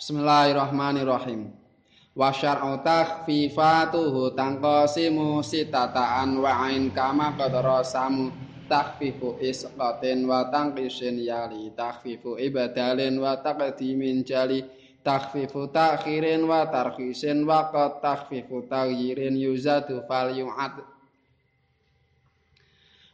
[0.00, 1.52] Bismillahirrahmanirrahim.
[2.16, 8.32] Wa syar'u takhfifatuhu tanqasimu sitata'an wa ain kama qadara samu
[8.64, 14.64] takhfifu isqatin wa tanqisin yali takhfifu ibadalin wa taqdimin jali
[15.04, 20.80] takhfifu ta'khirin wa tarkhisin wa qad takhfifu taghyirin yuzadu fal yu'ad.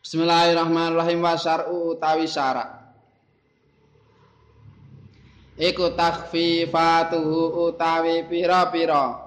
[0.07, 1.19] Bismillahirrahmanirrahim.
[1.19, 2.86] Wa syar'u utawi syarak
[5.57, 9.25] iku takhfifatuhu utawi pira-pira.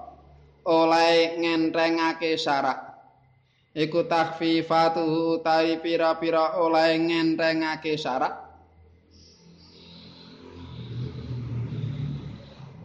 [0.66, 2.78] Oleh ngentrengake syarak.
[3.74, 8.48] Iku takhfifatuhu utawi pira-pira oleh ngentrengake syarak.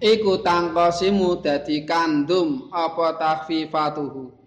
[0.02, 4.46] Iku tangkosimu dadi kandum apa takhfifatuhu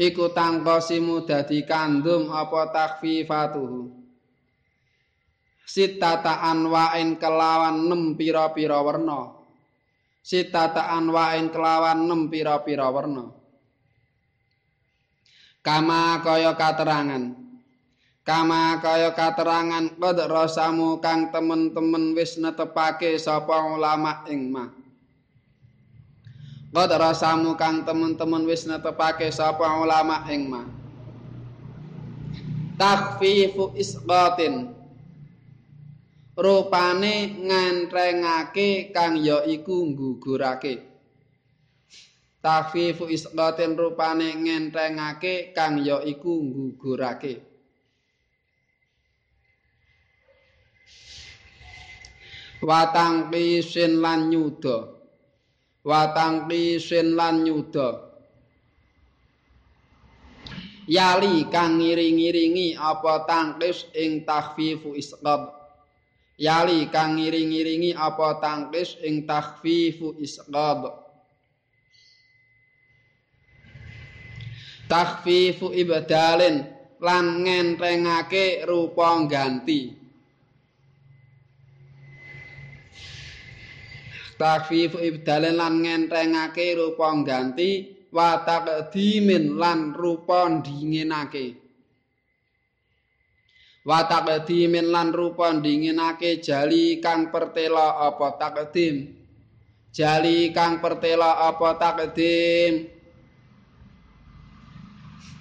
[0.00, 3.99] iku tangkosimu dadi kandum apa takhfifatuhu
[5.70, 9.38] sitata anwain kelawan nem pira-pira werna.
[10.18, 13.30] Sitata anwain kelawan nem pira-pira werna.
[15.62, 17.38] Kama kaya katerangan.
[18.26, 24.68] Kama kaya katerangan qad rasamu kang temen-temen wis netepake sapa ulama ing ma
[26.70, 30.62] qad rasamu kang temen-temen wis netepake sapa ulama ing ma
[32.76, 34.79] takfifu isqatin
[36.40, 40.88] rupane ngantrengake kang ya iku nggugurake.
[42.40, 47.44] Tafifu isqatin rupane ngentrengake kang ya iku nggugurake.
[52.64, 54.96] Watang pisin lan nyuda.
[55.84, 58.08] Watang pisin lan nyuda.
[60.88, 65.59] Yali kang ngiring-iringi apa tangkis ing tahfifu isqat
[66.40, 70.88] yali kang ngiring-iringi apa tangkis ing takhfifu isqad.
[74.88, 76.64] Takhfifu ibadalin
[76.98, 80.00] lan ngentrengake rupa ganti
[84.40, 91.69] takhfifu ibadalin lan ngentrengake rupa ganti wa taqdimin lan rupa dinginake
[93.80, 98.96] wa taqdimin lan rupa dinginake jali kang pertela apa taqdim
[99.90, 102.74] jali kang pertela apa taqdim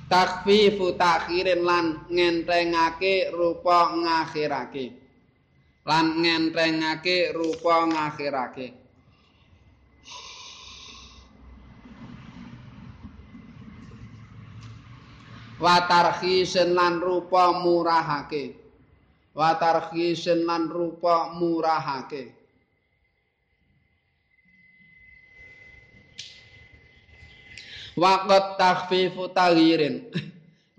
[0.10, 4.98] takfifu takhirin lan ngentengake rupa ngakhirake.
[5.86, 8.79] Lan ngentengake rupa ngakhirake
[15.60, 18.56] watarkhisen lan rupa murahake.
[19.36, 22.34] Watarkhisen lan rupa murahake.
[28.00, 30.08] Waqt takhfifu taghirin.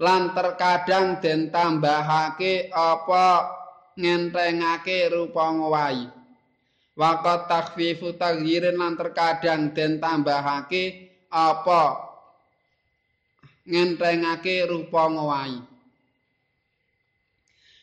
[0.01, 3.53] Lan terkadang den tambahake apa
[4.01, 6.21] ngentengake rupa ngowahi
[7.01, 12.10] waqt takhfifu taghirin lan terkadang den tambahake apa
[13.69, 15.61] ngentengake rupa ngowahi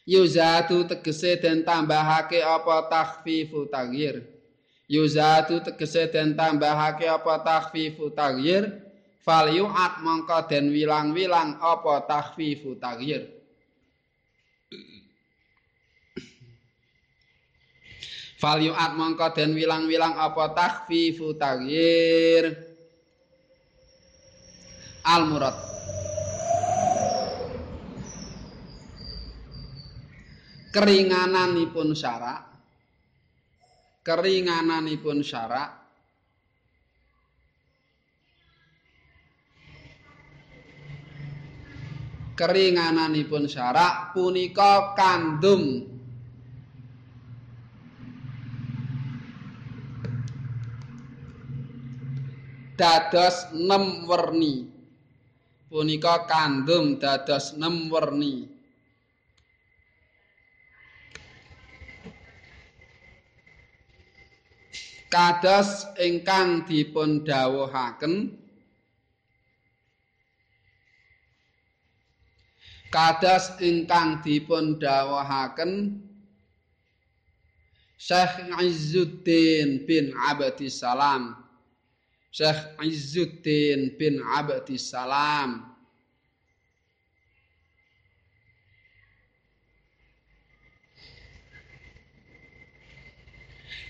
[0.08, 4.24] yuzatu tegese den tambahake apa takhfifu taghyir
[4.88, 8.72] yuzatu tegese den tambahake apa takhfifu taghyir
[9.20, 13.28] fal yu'at mongko den wilang-wilang apa takhfifu taghyir
[18.40, 22.67] fal yu'at mongko den wilang-wilang apa takhfifu taghyir
[25.08, 25.56] al murad
[30.76, 32.44] keringananipun syarak
[34.04, 35.88] keringananipun syarak
[42.38, 45.90] keringananipun syarak punika kandum.
[52.78, 54.77] Dados nem werni
[55.68, 58.48] punika kandum dados nem werni.
[65.08, 68.36] Kados ingkang dipun dawuhaken
[72.92, 76.04] kados ingkang dipun dawuhaken
[77.96, 81.47] Syekh Izzuddin bin Abdi Salam
[82.38, 85.74] Syekh Izzuddin bin Abdi Salam.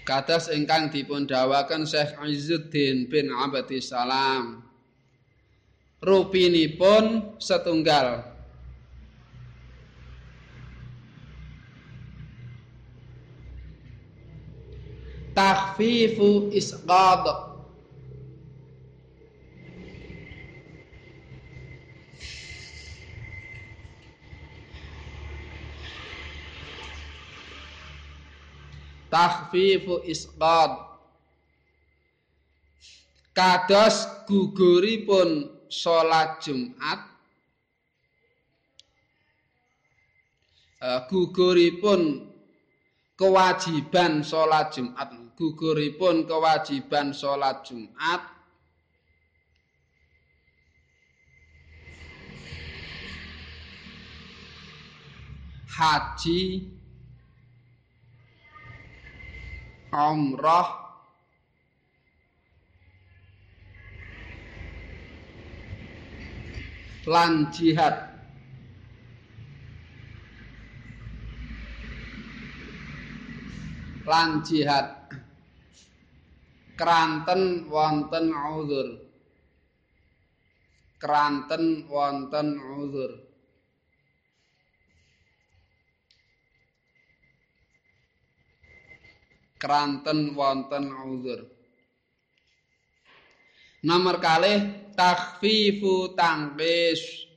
[0.08, 4.64] Kados ingkang dipun dawuhaken Syekh Izzuddin bin Abdissalam
[6.00, 8.24] rupinipun setunggal.
[15.36, 17.57] Takhfifu isqad
[29.10, 30.88] tahfifu isqad.
[33.38, 37.00] Kados guguripun salat Jumat
[40.82, 42.34] uh, guguripun
[43.14, 48.22] kewajiban salat Jumat guguripun kewajiban salat Jumat
[55.78, 56.66] haji
[59.98, 60.70] umrah.
[67.08, 67.98] Lan jihad.
[74.06, 74.88] Lan jihad.
[76.78, 78.88] Kranten wonten uzur.
[81.02, 83.27] Kranten wonten uzur
[89.58, 91.46] kranten wonten uzur.
[93.86, 97.30] Nomor kalih takhfifu tangkis.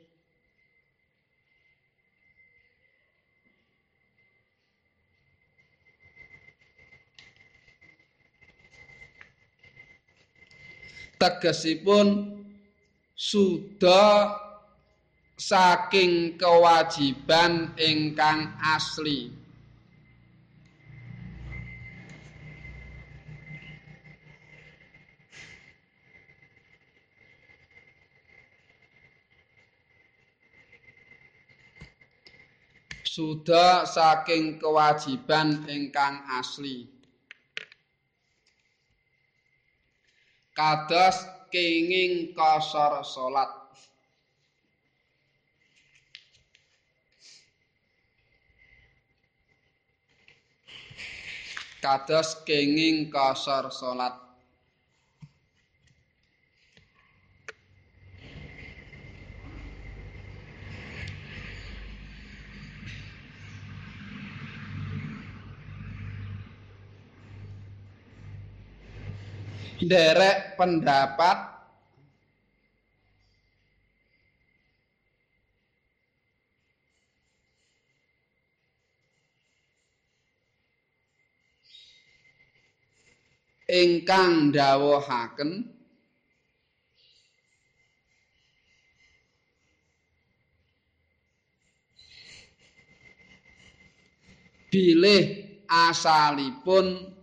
[11.21, 12.33] Tegesipun
[13.13, 14.33] sudah
[15.37, 19.40] saking kewajiban ingkang asli.
[33.21, 36.89] Sudah saking kewajiban ingkang asli.
[40.57, 43.53] Kados kenging kosor salat.
[51.85, 54.30] Kados kenging kosor salat.
[69.81, 71.49] Nderek pendapat.
[83.71, 85.62] Ingkang dawuhaken
[94.75, 95.25] bilih
[95.71, 97.15] asalipun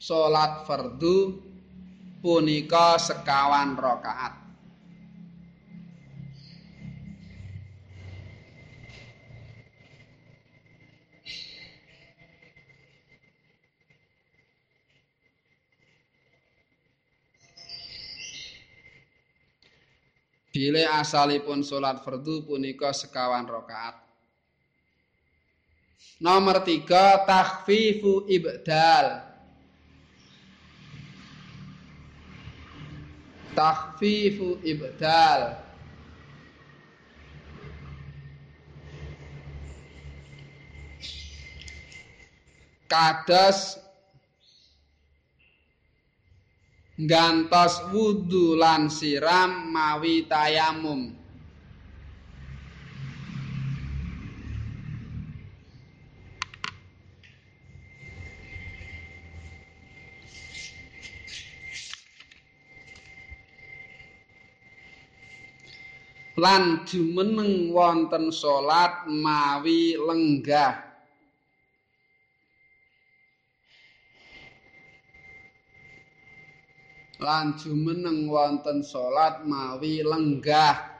[0.00, 1.36] salat fardu
[2.24, 4.40] punika sekawan rakaat.
[20.50, 24.00] Bile asalipun salat fardu punika sekawan rakaat.
[26.20, 29.29] Nomor tiga, takhfifu ibdal.
[33.54, 35.56] Takhfifu ibdal
[42.90, 43.78] kados
[46.98, 51.19] gantos wudu lan siram mawi tayamum
[66.40, 70.88] lan jumeneng wonten salat mawi lenggah.
[77.20, 80.99] Lan jumeneng wonten salat mawi lenggah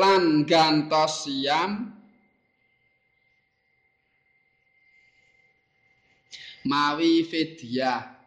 [0.00, 2.00] lan gantos siam.
[6.64, 8.20] Mawi fedia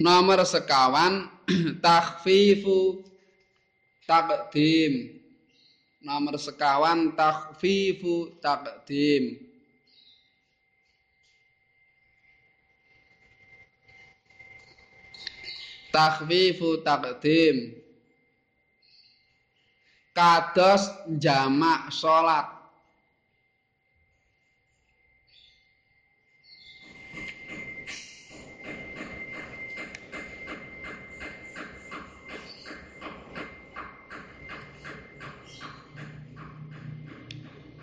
[0.00, 1.28] Nomor sekawan
[1.84, 3.04] takhfifu
[4.08, 5.19] takdim
[6.00, 9.36] Nomor sekawan takhfifu takdim.
[15.92, 17.76] Takhfifu takdim.
[20.16, 20.88] Kados
[21.20, 22.59] jamak salat.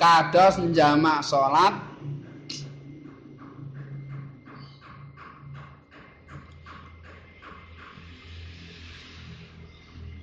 [0.08, 1.76] Kados jamak salat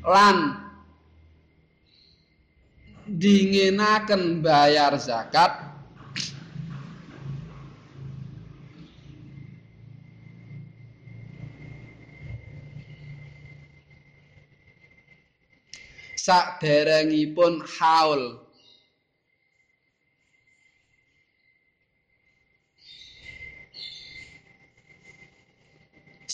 [0.00, 0.56] lan
[3.04, 5.52] dingenaken bayar zakat.
[16.16, 18.43] Saderengipun haul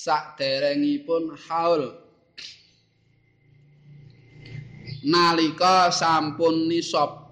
[0.00, 1.92] saderengipun haul.
[5.04, 7.28] Nalika sampun nisab.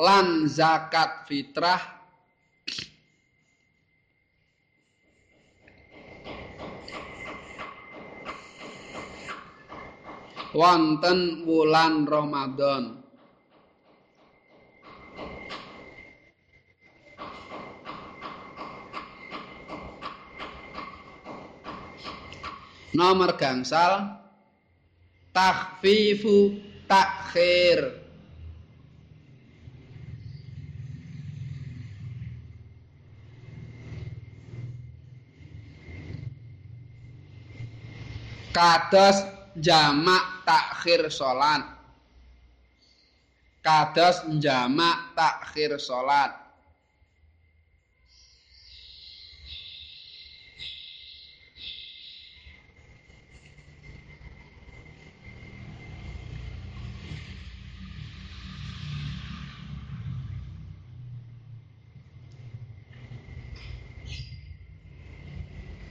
[0.00, 1.99] Lan zakat fitrah
[10.50, 12.98] wonten wulan Ramadan.
[22.90, 24.18] Nomor gangsal
[25.30, 26.58] takhfifu
[26.90, 28.02] takhir.
[38.50, 41.66] Kados jamak takhir salat.
[43.60, 46.32] Kados jamak takhir salat.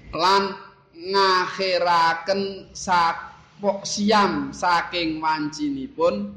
[0.10, 0.58] Lan
[0.98, 6.32] ngakhiraken sak pok siam saking wancinipun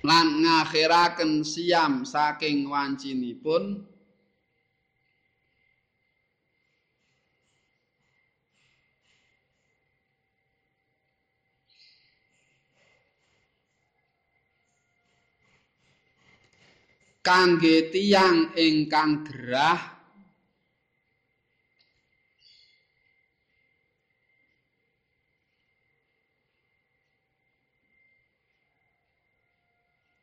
[0.00, 3.84] lan ngakhiraken siam saking wancinipun
[17.20, 19.99] kangge tiyang ingkang gerah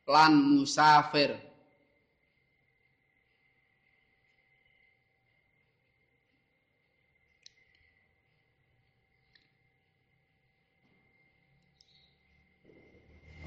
[0.08, 1.36] lan musafir.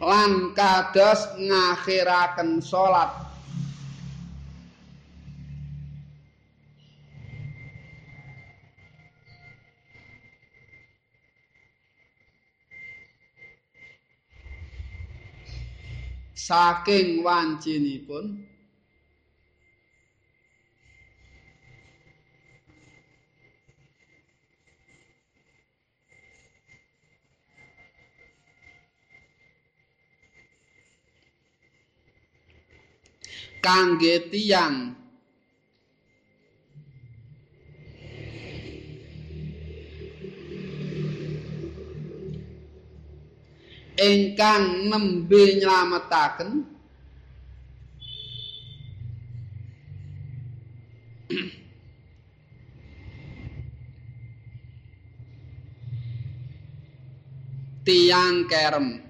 [0.01, 3.30] Lan kados ngakhiraken salat
[16.41, 18.49] saking wancinipun.
[33.61, 35.00] Kangge tiyang
[43.99, 46.63] ingkang nembe nylametaken
[57.87, 59.03] tiang kerem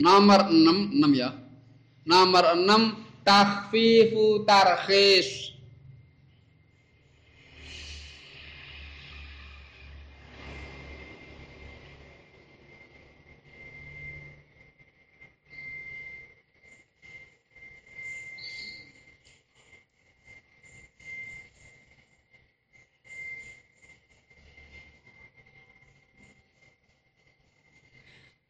[0.00, 1.28] Nomor 6, 6 ya.
[2.08, 5.54] Nomor 6 takhfifu tarkhis.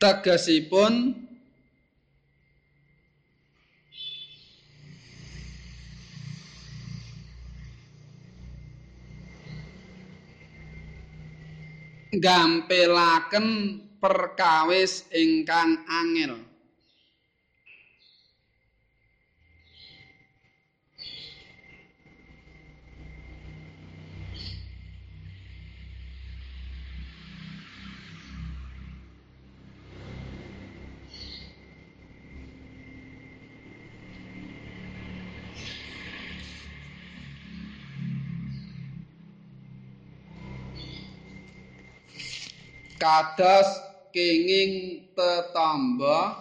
[0.01, 1.13] Tegesipun
[12.11, 16.50] gampelaken perkawis ingkang angel.
[43.01, 43.81] Kados
[44.13, 46.37] kenging tetamba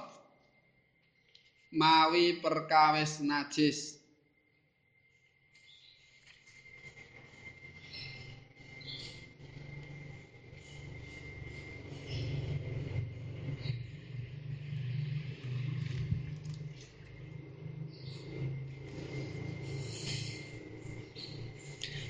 [1.72, 3.96] mawi perkawis najis.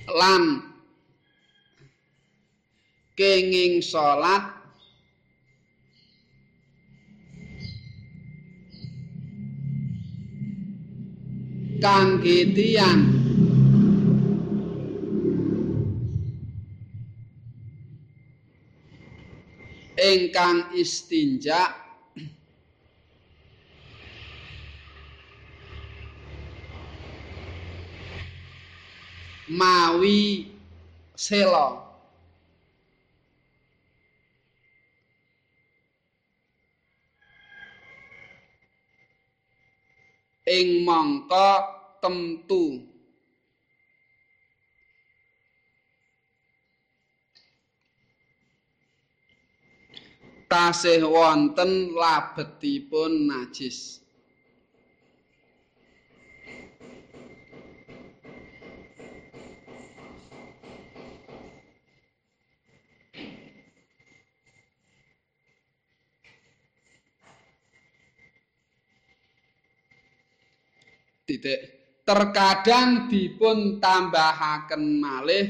[0.10, 0.68] Lan
[3.19, 4.55] kenging salat.
[11.83, 13.07] Kangge tiyang
[19.95, 21.71] ingkang istinja
[29.47, 30.51] mawi
[31.15, 31.88] selo
[40.60, 41.50] ing mangka
[42.04, 42.84] temtu.
[50.50, 54.02] Tasih wonten labetipun najis
[71.39, 71.71] titik
[72.04, 75.47] terkadang dipun tambahaken malih.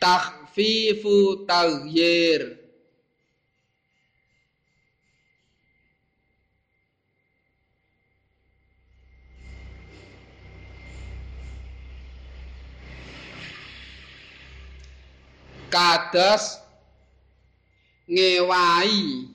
[0.00, 2.59] Takhfifu taghyir
[15.70, 16.58] kados
[18.10, 19.30] ngewahi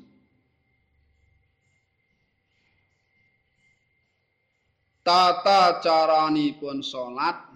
[4.99, 7.54] tata caranipun salat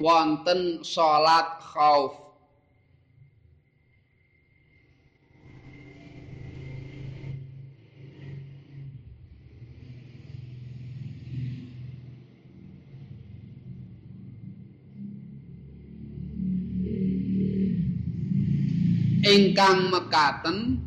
[0.00, 2.22] wonten salat khauf
[19.22, 20.81] ingkang mekaten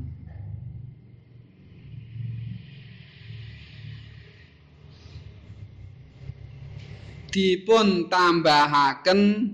[7.36, 9.52] dipun tambahaken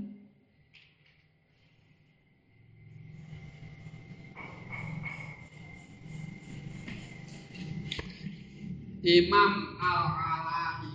[9.02, 10.94] Imam Al-Ala'i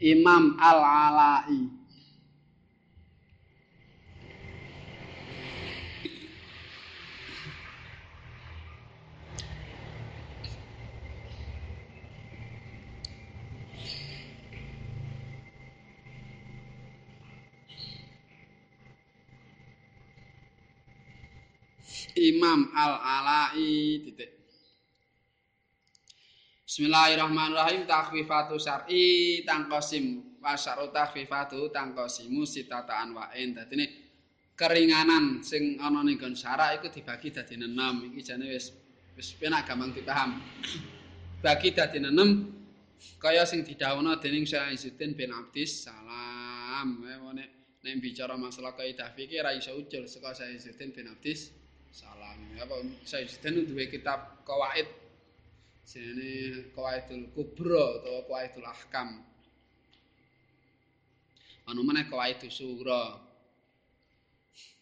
[0.00, 1.69] Imam Al-Ala'i
[22.50, 24.34] Imam Al-Alai titik.
[26.66, 33.54] Bismillahirrahmanirrahim takhfifatu syar'i tangkosim wa syar'u takhfifatu tangkosimu sitataan wa in.
[33.54, 33.86] Dadine
[34.58, 37.70] keringanan sing ana ning nggon syara iku dibagi dadi 6
[38.10, 38.74] iki jane wis
[39.14, 40.42] wis penak gampang dipaham.
[41.46, 42.10] Bagi dadi 6
[43.22, 45.86] kaya sing didhawuhna dening Syekh Izzuddin bin Abdis.
[45.86, 46.98] Salam.
[47.30, 51.59] Nek nek bicara masalah kaidah fikih ra iso ucul saka Syekh Izzuddin bin Abdis
[51.90, 54.86] Salam apa Izzuddin duwe kitab kawaid
[55.90, 59.08] jenenge Qawaidul Kubra utawa Qawaidul Ahkam.
[61.66, 63.18] Ana meneh Qawaidus Sura.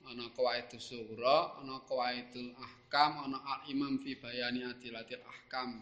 [0.05, 5.81] Ana Qawaidus Sura, ana Qawaidul Ahkam, ana Al-Imam fi Bayani Adilatil Ahkam.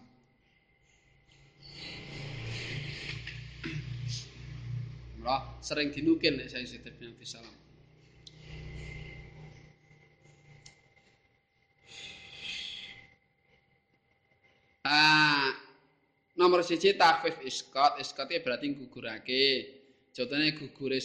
[5.18, 7.65] Mula sering dinukil nek saya sithik bin Salam.
[14.87, 15.51] Ah,
[16.38, 19.46] nomor siji takfif iskot, iskot itu berarti gugurake.
[20.14, 20.96] Contohnya gugure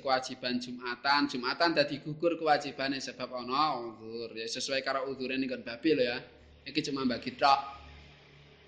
[0.00, 4.32] kewajiban Jumatan, Jumatan dadi gugur kewajibannya sebab ana udzur.
[4.32, 6.22] Ya sesuai karo udzure ning babil ya.
[6.64, 7.60] Iki cuma bagi tok.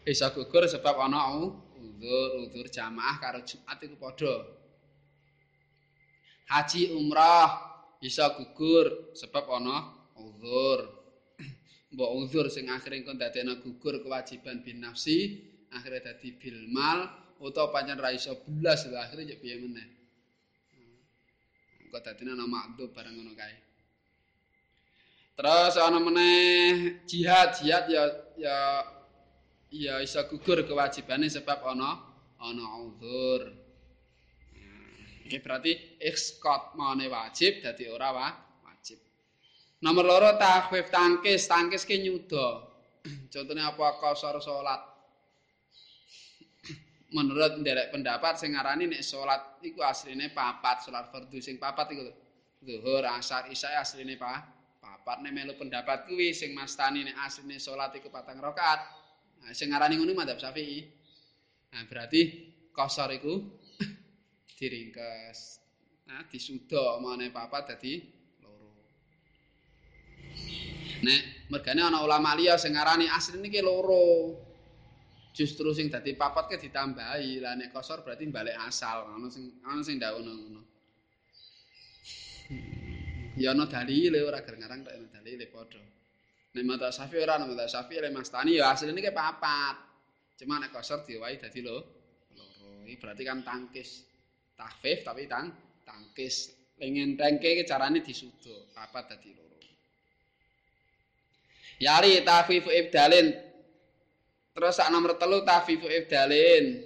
[0.05, 4.35] Bisa gugur sebab ana udzur, udzur jamaah karo Jumat iku padha.
[6.53, 7.49] Haji umrah
[8.03, 9.89] bisa gugur sebab ana
[10.21, 10.98] udzur.
[11.93, 15.41] Mbok uzur sing akhire kon dadekno gugur kewajiban bin nafsi
[15.73, 17.09] akhire dadi bil mal
[17.41, 19.89] utawa pancen ra iso blas lha akhire yo piye meneh.
[21.89, 23.57] Kok dadi ana makdub bareng ngono kae.
[25.39, 28.05] Terus ana meneh jihad jihad ya
[28.37, 28.57] ya
[29.73, 31.91] ya iso gugur kewajibane sebab ana
[32.37, 33.55] ana uzur.
[35.29, 38.29] Iki berarti ekskot maune wajib dadi ora wa,
[39.79, 42.47] Nomor loro takhfif tangkis, tangkis ki nyuda.
[43.33, 44.83] Contohnya apa kosor salat.
[47.15, 52.11] Menurut nderek pendapat sing ngarani nek salat iku asline papat, salat fardhu sing papat iku
[52.59, 54.43] zuhur, asar, isya asline pa
[54.83, 55.23] papat.
[55.23, 58.83] Nek melu pendapat kuwi sing mastani nek asline salat iku patang rakaat.
[59.47, 60.83] Nah, sing ngarani ngono madzhab Syafi'i.
[61.71, 63.39] Nah, berarti kosor iku
[64.59, 65.39] diringkes.
[66.11, 68.18] Nah, disuda mane papat dadi
[70.99, 74.35] Nek mergane ana ulama liya sing ngarani asline iki loro.
[75.31, 77.39] Justru sing dadi papat ke ditambahi.
[77.39, 79.07] Lah nek kosor berarti balik asal.
[79.07, 80.63] Ana sing ana sing ndak ngono.
[83.39, 85.83] Ya ana dalile ora ger ngarang tok ana dalile padha.
[86.59, 89.77] Nek mata safi ora ana mata safi le mastani ya asline iki papat.
[90.39, 91.79] Cuma nek kosor diwai dadi lo
[92.35, 92.83] loro.
[92.83, 94.03] Iki berarti kan tangkis.
[94.59, 95.55] Tahfif tapi tang
[95.87, 96.51] tangkis.
[96.75, 98.75] Pengen tangke carane disudo.
[98.75, 99.48] Papat dadi loro.
[101.79, 103.31] Yari tafifu ibdalin.
[104.51, 106.83] Terus sak nomor telu tafifu ibdalin.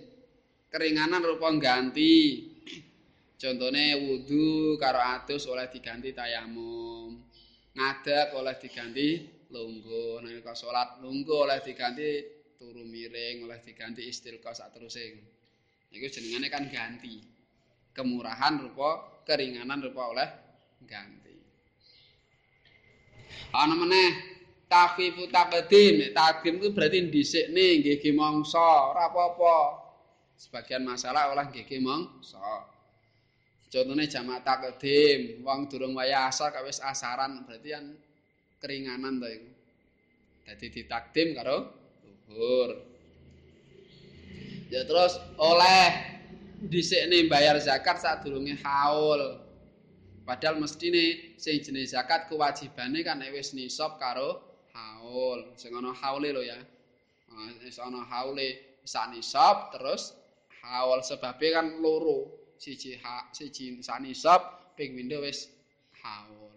[0.69, 2.45] Keringanan rupa ganti.
[3.41, 7.17] Contohnya wudhu karo atus oleh diganti tayamum.
[7.73, 9.09] Ngadek oleh diganti
[9.49, 10.21] lunggu.
[10.21, 12.09] Nalika salat lunggu oleh diganti
[12.61, 15.17] turu miring, oleh diganti istilqa sak terusing.
[15.93, 17.17] Iku jenengane kan ganti.
[17.93, 20.29] Kemurahan rupa keringanan rupa oleh
[20.85, 21.37] ganti.
[23.53, 24.32] Ana meneh
[24.73, 28.97] tafifu taqdim taqdim itu berarti dhisik nih nggih mangsa.
[28.97, 29.57] Ora apa-apa.
[30.41, 32.65] Sebagian masalah oleh nggih mangsa.
[33.69, 35.45] Contohnya jamak taqdim.
[35.45, 37.85] Wong durung waya asar kawis asaran berarti kan
[38.65, 39.51] keringanan to iku.
[40.49, 41.71] Dadi ditakdim karo
[42.27, 42.93] zuhur
[44.73, 46.17] ya terus oleh
[46.65, 49.39] dhisik nih bayar zakat saat durunge haul.
[50.23, 54.52] Padahal mesti nih sing jenis zakat kewajibannya kan wis nisab karo
[54.83, 55.41] haul.
[55.55, 56.59] Sing ana haule lho ya.
[57.63, 60.15] Wis ana haule sanisab terus
[60.63, 61.01] haul.
[61.07, 62.43] Sebabe kan loro.
[62.63, 65.51] Siji ha siji sanisab ping windo wis
[66.03, 66.55] haul.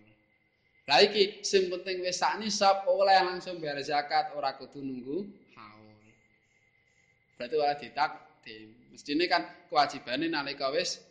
[0.85, 5.25] La iki sing penting wis sanisab oleh langsung bayar zakat ora kudu nunggu
[5.57, 5.97] haul.
[7.41, 11.01] Berarti ora ditakdim mestine kan kewajibane nalika wis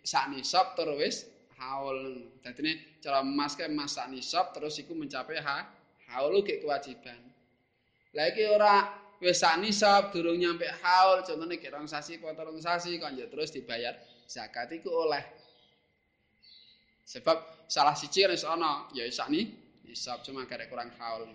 [0.00, 1.16] sanisab terus wis
[1.60, 2.24] haul.
[2.40, 5.68] Dadine cara emas ke emas sanisab terus iku mencapai ha
[6.12, 7.20] haul ke kewajiban.
[8.16, 8.88] Lagi ora
[9.20, 13.94] wis nisab durung nyampe haul, contone ki rong sasi potong sasi kok terus dibayar
[14.24, 15.24] zakat iku oleh.
[17.08, 19.52] Sebab salah siji wis ana ya sak ni
[19.84, 21.28] nisab cuma karek kurang haul.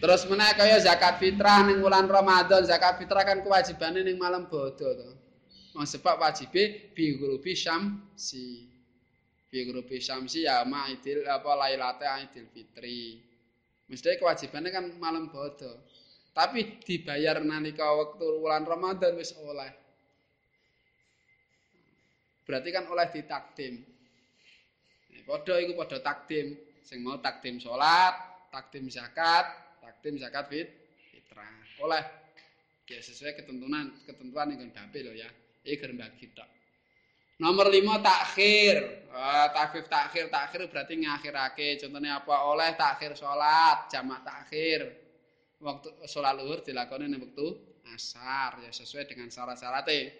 [0.00, 4.96] Terus menaik kaya zakat fitrah ning bulan Ramadan, zakat fitrah kan kewajibane ning malam bodo
[4.96, 5.10] to.
[5.76, 8.69] Wong sebab wajibe bi ghurubi syamsi.
[9.50, 13.18] Fi grupi syamsi ya ma'idil apa lailate Idul Fitri.
[13.90, 15.82] Mesti kewajibannya kan malam bodo.
[16.30, 19.74] Tapi dibayar nalika waktu bulan Ramadan wis oleh.
[22.46, 23.82] Berarti kan oleh ditakdim.
[25.26, 26.54] Padha iku padha takdim.
[26.86, 28.14] Sing mau takdim salat,
[28.50, 29.46] takdim zakat,
[29.82, 30.70] takdim zakat fit
[31.10, 31.50] fitrah.
[31.82, 32.02] Oleh
[32.86, 35.30] ya sesuai ketentuan ketentuan yang dapil ya.
[35.66, 36.59] Iki gerem bagi tok.
[37.40, 39.00] Nomor lima takhir.
[39.10, 41.80] Uh, takhir takhir takhir berarti ngakhirake.
[41.80, 42.36] Contohnya apa?
[42.52, 44.84] Oleh takhir sholat, jamak takhir.
[45.56, 47.46] Waktu sholat luhur dilakoni waktu
[47.96, 50.12] asar ya sesuai dengan syarat-syaratnya.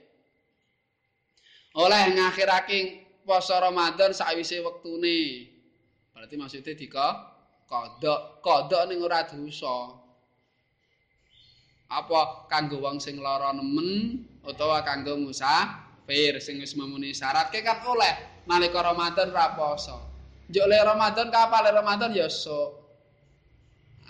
[1.76, 2.78] Oleh ngakhirake
[3.22, 5.52] poso Ramadan sakwise wektune.
[6.16, 7.08] Berarti maksudnya dika
[7.68, 9.92] kodok, kodok ning ora dosa.
[11.90, 15.89] Apa kanggo wong sing lara nemen utawa kanggo musafir?
[16.00, 20.00] Kafir sing wis memenuhi syarat ke kan oleh nalika Ramadan ra poso.
[20.50, 22.82] Njuk le Ramadan kapal Ramadan ya sok.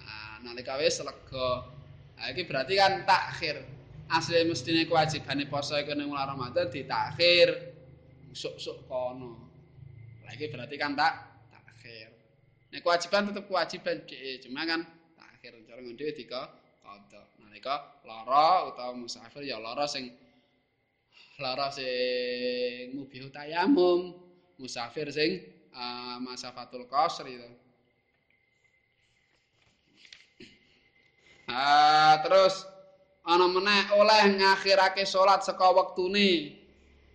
[0.01, 1.51] Nah, nalika wis lega.
[2.17, 3.61] Nah, iki berarti kan takhir.
[4.09, 7.77] Asli mestine kewajibane poso iku ning bulan Ramadan ditakhir.
[8.33, 9.51] Sok-sok kono.
[10.25, 12.09] Lah iki berarti kan tak takhir.
[12.73, 14.81] Nek kewajiban tetep kewajiban dhek, cuma kan
[15.19, 16.49] takhir cara ngendi dika
[16.81, 17.29] qada.
[17.45, 20.30] Nalika lara utawa musafir ya lara sing
[21.41, 24.15] lara sing mubihu tayamum,
[24.61, 25.41] musafir sing
[25.73, 27.51] uh, masafatul qasr itu.
[31.51, 32.63] Uh, terus
[33.27, 36.61] ana meneh oleh ngakhirake salat saka wektune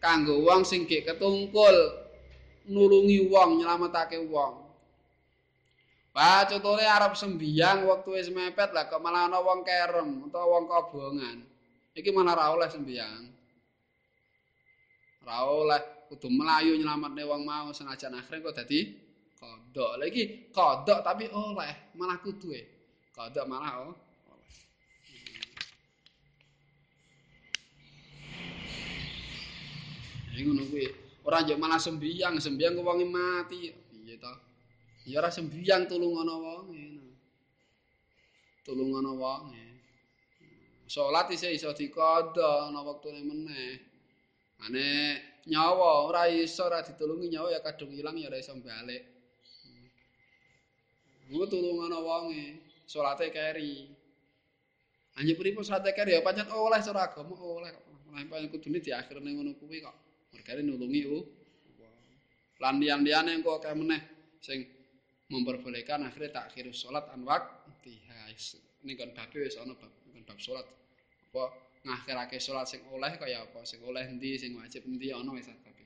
[0.03, 1.73] kanggo wong sing gek ketungkul
[2.67, 4.65] nulungi wong nyelametake wong.
[6.15, 10.63] Wah, contohnya Arab sembiang waktu wis mepet lah kok malah ana wong kerem utawa wong
[10.63, 11.43] kobongan.
[11.91, 13.34] Iki ra oleh sembiang.
[15.25, 18.93] Ora oleh kudu melayu nyelametne wong mau senajan akhire kok dadi
[19.41, 19.97] kodok.
[19.97, 22.61] Lagi kodok tapi oleh malah kudu e.
[23.09, 23.95] Kodok malah oh.
[30.35, 30.85] Ini ngono kuwi.
[31.25, 33.71] Ora njuk malah sembiang, sembiang wong mati.
[33.73, 34.33] Piye to?
[35.09, 36.65] Ya ora sembiang tulung ana wong.
[38.61, 39.43] Tulung ana wong.
[40.85, 43.94] Salat isih iso dikodok ana wektune meneh.
[44.63, 44.87] Ane
[45.49, 49.03] nyawa ora iso ora ditulungi nyawa ya kadung ilang ya ora iso balik.
[51.27, 52.45] Ngono tulungan wonge,
[52.85, 53.89] salate keri.
[55.17, 57.85] Anye pripun salate keri ya pancen oleh cara agama oleh kok.
[58.13, 59.95] Lah pancen kudune diakhirne ngono kuwi kok.
[60.31, 61.19] Mergane nulungi u.
[62.61, 64.01] Lan liyan-liyane engko akeh meneh
[64.39, 64.63] sing
[65.29, 70.37] memperbolehkan akhirnya tak kira sholat anwak tihais ini kan babi wis ana bab kan bab
[70.37, 70.65] sholat
[71.33, 71.43] apa
[71.85, 73.61] ngakhirake salat sing oleh kaya apa?
[73.61, 74.35] Sing oleh endi?
[74.41, 75.13] Sing wajib endi?
[75.13, 75.85] Ana wis kabeh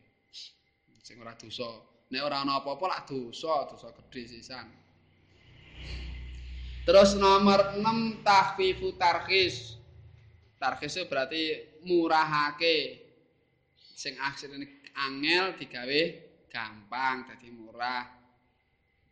[1.03, 1.69] sing ora dosa.
[2.09, 4.65] Nek ora ana apa-apa lak dosa dosa gedhe sisan.
[6.88, 9.77] Terus nomor 6 tahfifu tarhis
[10.57, 11.43] itu berarti
[11.85, 13.05] murahake.
[13.75, 16.01] Sing asline angel digawe
[16.49, 18.07] gampang dadi murah.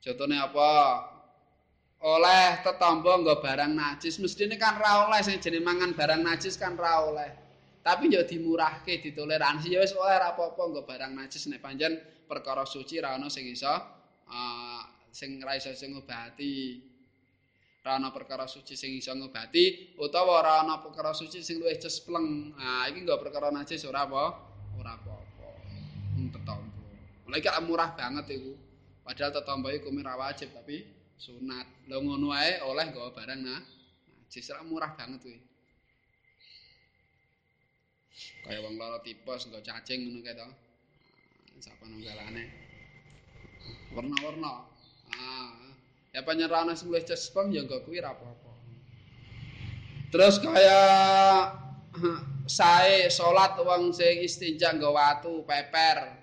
[0.01, 0.69] Contohnya apa
[2.03, 4.21] oleh tetombo nggo barang najis.
[4.21, 7.29] Mestine kan ra oleh sing jenenge mangan barang najis kan ra oleh.
[7.81, 11.49] Tapi yo dimurahke ditoleransi ya wis oleh ra apa-apa nggo barang najis.
[11.49, 11.97] Nek panjen
[12.29, 16.83] perkara suci ra ono sing iso uh, sing ra iso sing ngobati.
[17.81, 22.53] Ra ono perkara suci sing iso ngobati utawa ora ono perkara suci sing luwih cespleng.
[22.53, 24.23] Nah iki nggo perkara najis ora apa
[24.77, 25.49] ora apa-apa.
[26.13, 26.77] Tetombo
[27.25, 28.53] mulai murah banget iku.
[29.01, 31.67] Padahal tetombo iku ora wajib tapi sunat.
[31.89, 33.61] Lah ngono ae oleh nggawa barang nah.
[34.27, 35.39] Najis murah banget kuwi.
[38.45, 40.47] Kaya wong lara tipes nggo cacing ngono kae to.
[41.57, 42.45] Sapa nunggalane.
[43.97, 44.69] Warna-warna.
[45.17, 45.73] Ah,
[46.13, 48.53] ya penyerana semulih cespem ya nggo kuwi ra apa-apa.
[50.13, 50.81] Terus kaya
[52.45, 56.13] sae salat wong sing istinja nggo watu peper.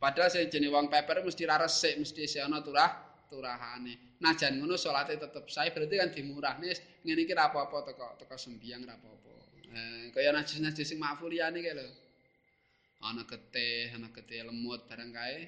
[0.00, 4.18] Padahal sing jenenge wong peper mesti ra resik, mesti isih ana turah turahane.
[4.20, 6.70] Najan ngono salate tetep sae berarti kan dimurahne
[7.04, 9.32] ngene iki ra apa-apa teko teko sembiang ra apa-apa.
[9.74, 11.88] Eh kaya najis-najis sing makfuliyane kae lho.
[13.04, 15.38] Ana getih, ana getih lemut barang kae.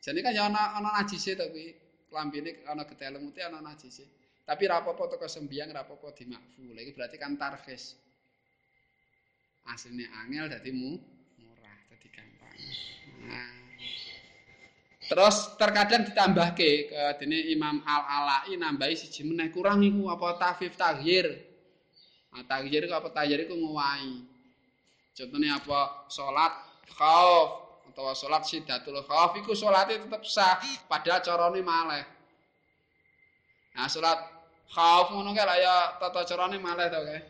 [0.00, 1.66] Jane kan ya ana ana najise kuwi.
[2.10, 4.04] Klambine ana getih lemut ana najise.
[4.48, 6.74] Tapi ra apa-apa teko sembiang ra apa-apa dimakful.
[6.74, 7.94] Iki berarti kan tarhis.
[9.68, 12.56] Asline angel dadi murah, dadi gampang.
[13.28, 13.52] Nah,
[15.10, 21.26] Terus terkadang ditambahke ke dene Imam Al-Ala'i nambahi siji meneh kurang iku apa tafif taghir.
[22.30, 24.22] Nah, taghir apa taghir iku ngowahi.
[25.18, 26.54] Contohnya apa salat
[26.94, 27.48] khauf
[27.90, 32.06] utawa salat sidatul khauf iku salate tetep sah padahal carane maleh.
[33.74, 34.22] Nah salat
[34.70, 37.20] khauf ngono kae ya tata carane maleh to kae.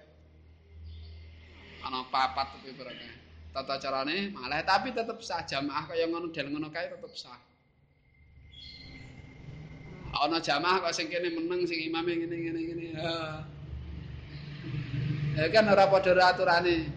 [1.81, 3.09] Ana papat tapi berarti.
[3.57, 7.50] Tata carane maleh tapi tetep sah jamaah kaya ngono del ngono kae tetep sah.
[10.11, 12.87] Ana jamaah kok sing kene meneng sing imame ngene ngene ngene.
[15.39, 16.91] Ya kan ora padha aturane.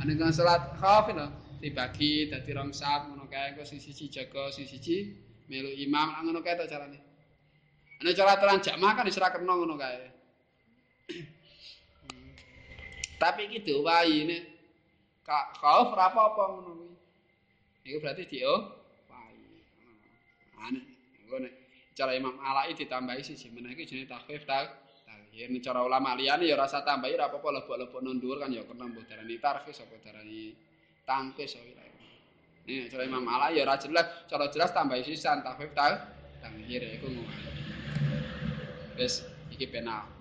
[0.00, 1.28] Ane kan salat khauf lho
[1.60, 5.12] dibagi dadi rong saf ngono kae kok sing siji jaga sing siji
[5.48, 6.96] melu imam ngono kae to carane.
[8.00, 10.08] Ane cara aturan jamaah kan wis ora kena ngono kae.
[13.20, 14.38] Tapi iki diwahi ne
[15.20, 16.72] kak khauf ora apa-apa ngono.
[17.84, 18.72] Iku berarti dio
[19.12, 19.36] wahi.
[20.64, 20.80] Ane
[21.28, 21.65] ngono
[21.96, 24.86] cara Imam Alai ditambahi siji meneh iki jenenge takhfif ta
[25.36, 29.04] Ya cara ulama liyane ya rasa tambahi ora apa-apa lebok-lebok nang kan ya kena mbok
[29.04, 30.56] darani tarfis apa darani
[31.04, 31.76] tangkis wae.
[32.64, 36.08] Nih cara Imam Ala ya ora jelas, cara jelas tambahi sisan tafif ta
[36.40, 37.36] tanghir iku ngono.
[38.96, 40.15] Wis iki penal.